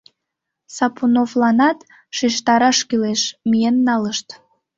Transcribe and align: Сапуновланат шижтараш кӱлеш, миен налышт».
Сапуновланат 0.75 1.79
шижтараш 2.17 2.77
кӱлеш, 2.89 3.21
миен 3.49 3.75
налышт». 3.87 4.27